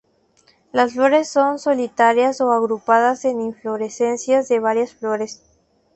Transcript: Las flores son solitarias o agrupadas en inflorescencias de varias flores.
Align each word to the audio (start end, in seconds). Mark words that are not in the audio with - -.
Las 0.71 0.93
flores 0.93 1.27
son 1.29 1.59
solitarias 1.59 2.41
o 2.41 2.51
agrupadas 2.53 3.23
en 3.23 3.39
inflorescencias 3.39 4.49
de 4.49 4.57
varias 4.59 4.95
flores. 4.95 5.43